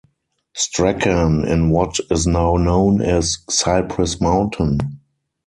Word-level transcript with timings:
Strachan 0.55 1.43
in 1.45 1.69
what 1.69 1.99
is 2.09 2.25
now 2.25 2.55
known 2.55 3.03
as 3.03 3.37
Cypress 3.51 4.19
Mountain. 4.19 4.79